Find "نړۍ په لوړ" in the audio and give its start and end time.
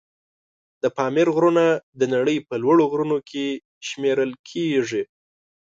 2.13-2.77